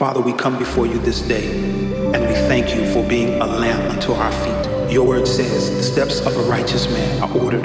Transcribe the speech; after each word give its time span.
Father, 0.00 0.22
we 0.22 0.32
come 0.32 0.58
before 0.58 0.86
you 0.86 0.98
this 1.00 1.20
day 1.20 1.50
and 2.14 2.26
we 2.26 2.32
thank 2.48 2.74
you 2.74 2.90
for 2.90 3.06
being 3.06 3.38
a 3.42 3.44
lamp 3.44 3.82
unto 3.92 4.12
our 4.12 4.32
feet. 4.32 4.90
Your 4.90 5.06
word 5.06 5.28
says 5.28 5.70
the 5.70 5.82
steps 5.82 6.20
of 6.20 6.34
a 6.38 6.42
righteous 6.44 6.88
man 6.88 7.22
are 7.22 7.36
ordered 7.36 7.64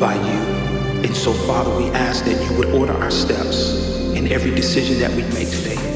by 0.00 0.14
you. 0.14 0.40
And 1.04 1.14
so, 1.14 1.34
Father, 1.34 1.76
we 1.76 1.90
ask 1.90 2.24
that 2.24 2.42
you 2.42 2.56
would 2.56 2.70
order 2.70 2.94
our 2.94 3.10
steps 3.10 3.74
in 4.16 4.32
every 4.32 4.54
decision 4.54 4.98
that 5.00 5.10
we 5.10 5.24
make 5.34 5.50
today. 5.50 5.93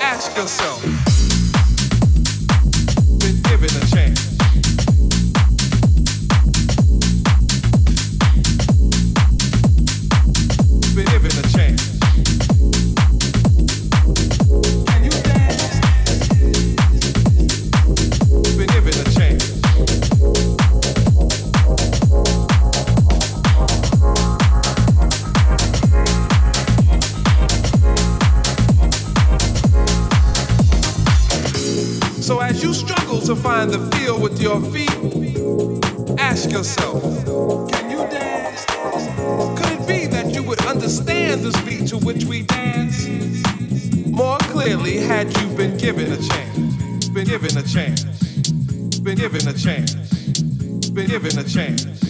Ask 0.00 0.36
yourself, 0.36 0.82
been 3.18 3.40
given 3.42 3.70
a 3.82 3.86
chance. 3.86 4.25
find 33.66 33.90
the 33.90 33.96
field 33.96 34.22
with 34.22 34.40
your 34.40 34.60
feet, 34.72 36.18
ask 36.18 36.50
yourself, 36.50 37.02
can 37.70 37.90
you 37.90 37.98
dance? 37.98 38.64
Could 38.66 39.80
it 39.80 39.86
be 39.86 40.06
that 40.06 40.32
you 40.34 40.42
would 40.42 40.64
understand 40.66 41.42
the 41.42 41.62
beat 41.64 41.88
to 41.88 41.98
which 41.98 42.24
we 42.24 42.42
dance 42.42 43.06
more 44.06 44.38
clearly 44.38 44.96
had 44.96 45.36
you 45.38 45.48
been 45.56 45.76
given 45.76 46.12
a 46.12 46.16
chance? 46.16 47.08
Been 47.08 47.26
given 47.26 47.56
a 47.56 47.62
chance. 47.62 48.04
Been 49.00 49.18
given 49.18 49.48
a 49.48 49.52
chance. 49.52 49.94
Been 50.90 51.08
given 51.08 51.38
a 51.38 51.44
chance 51.44 52.05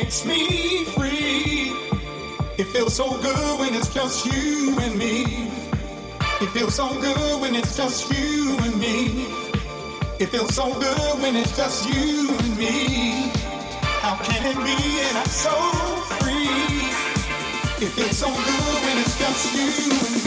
makes 0.00 0.24
me 0.24 0.84
free. 0.84 1.72
It 2.56 2.66
feels 2.72 2.94
so 2.94 3.18
good 3.20 3.58
when 3.58 3.74
it's 3.74 3.92
just 3.92 4.26
you 4.26 4.76
and 4.78 4.96
me. 4.96 5.50
It 6.40 6.50
feels 6.50 6.74
so 6.76 6.88
good 7.00 7.40
when 7.40 7.56
it's 7.56 7.76
just 7.76 8.08
you 8.12 8.56
and 8.60 8.78
me. 8.78 9.26
It 10.20 10.26
feels 10.26 10.54
so 10.54 10.72
good 10.78 11.20
when 11.22 11.34
it's 11.34 11.56
just 11.56 11.88
you 11.92 12.30
and 12.42 12.56
me. 12.56 13.32
How 14.04 14.14
can 14.22 14.42
it 14.52 14.58
be 14.68 14.78
and 15.06 15.18
I'm 15.18 15.32
so 15.46 15.56
free? 16.20 16.78
It 17.84 17.90
feels 17.96 18.18
so 18.18 18.28
good 18.28 18.76
when 18.84 18.98
it's 18.98 19.18
just 19.18 19.54
you 19.56 19.90
and 19.90 20.12
me. 20.12 20.17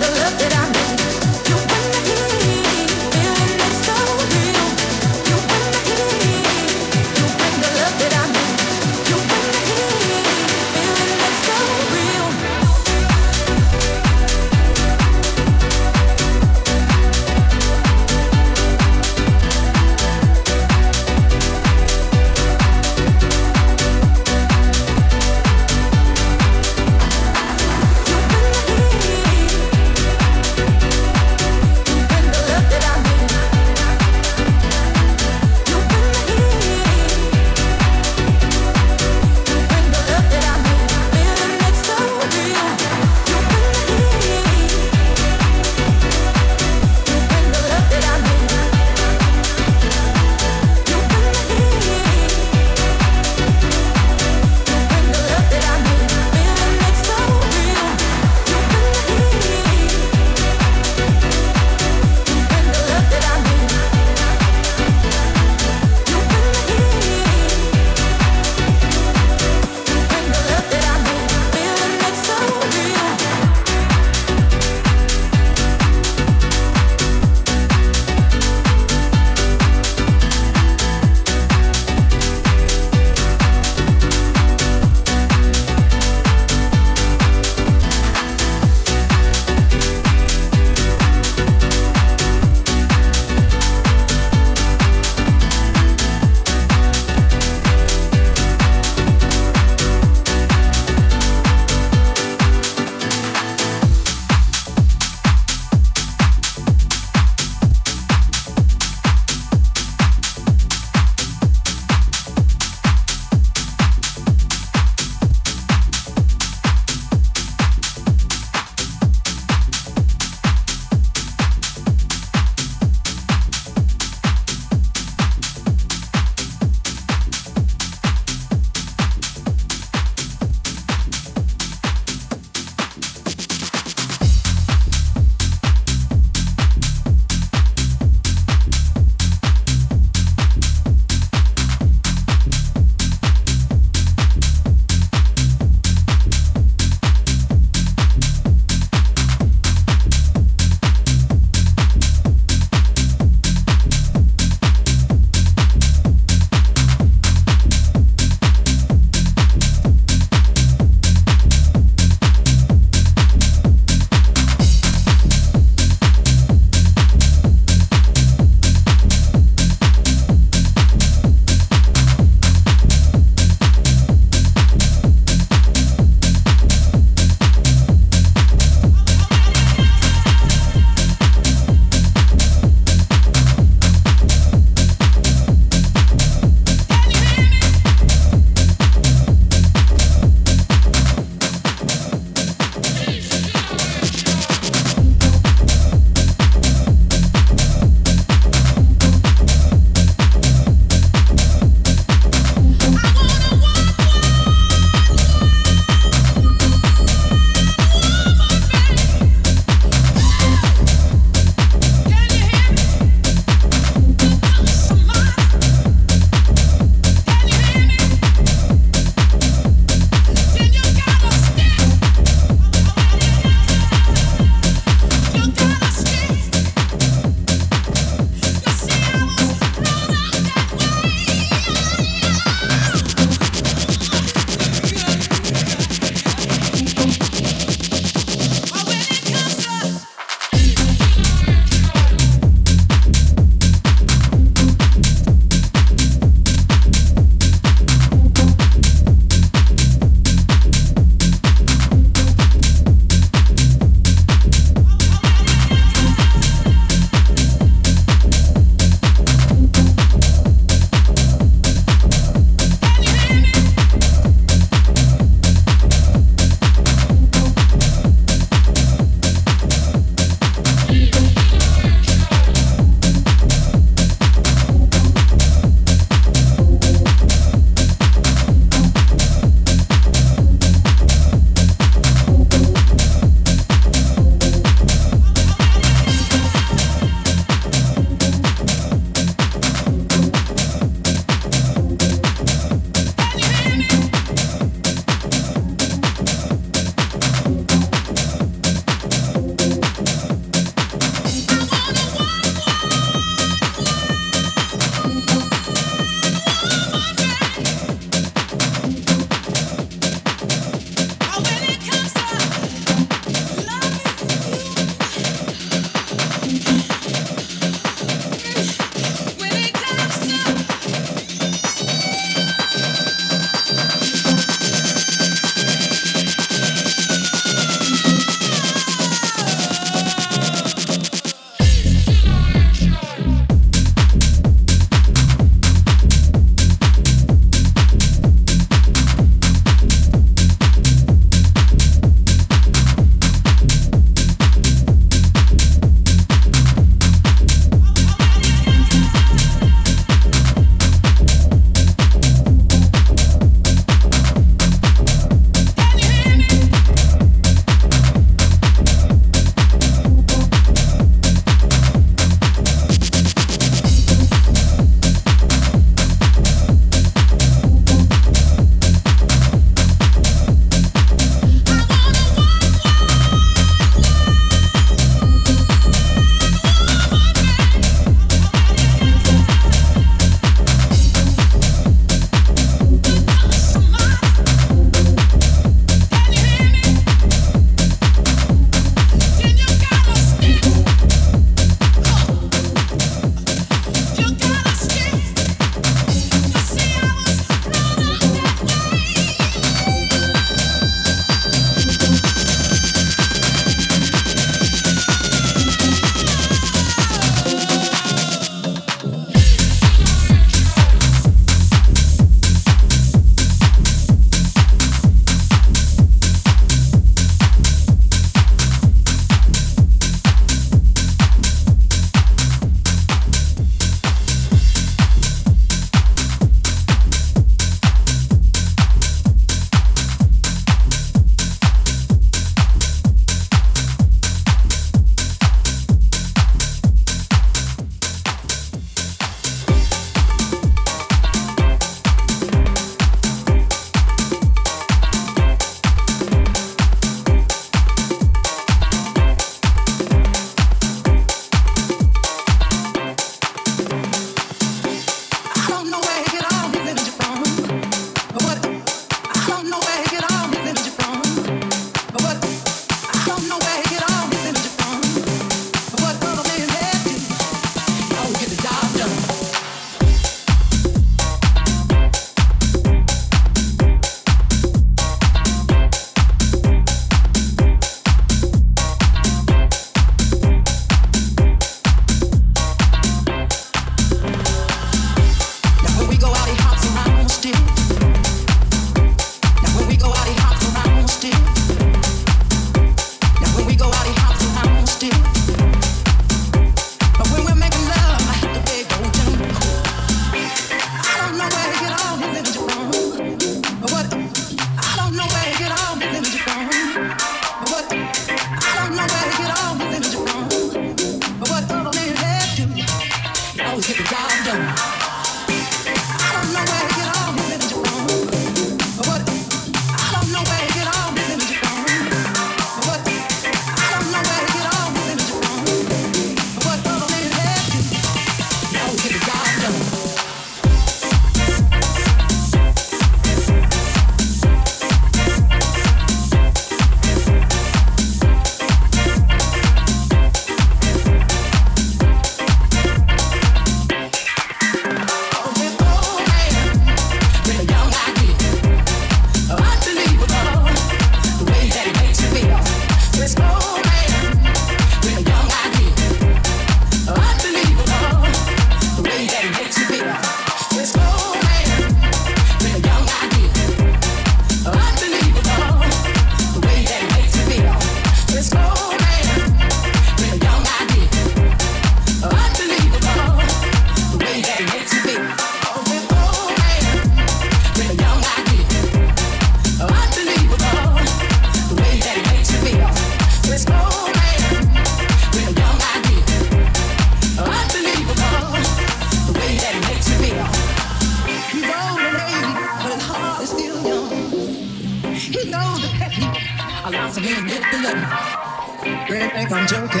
again. 597.26 597.46
Get 597.46 597.62
the 597.72 597.78
love. 597.82 599.08
Really 599.10 599.28
think 599.28 599.52
I'm 599.52 599.66
joking. 599.66 600.00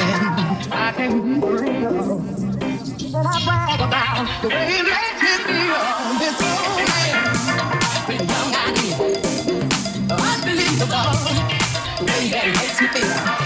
I 0.72 0.92
can't 0.96 1.40
believe 1.40 1.82
But 3.12 3.26
I 3.26 3.44
brag 3.44 3.80
about 3.80 4.42
the 4.42 4.48
way 4.48 4.68
it 4.68 4.84
makes 4.86 5.22
me 5.22 5.32
feel. 5.46 5.80
This 6.20 6.38
old 6.46 6.78
man, 6.86 7.24
with 8.06 8.20
a 8.20 8.26
young 8.32 8.52
idea. 8.66 8.96
Unbelievable. 10.30 11.10
The 11.98 12.04
way 12.04 12.22
that 12.30 12.44
it 12.46 12.54
makes 12.56 12.80
me 12.80 12.86
feel. 12.88 13.45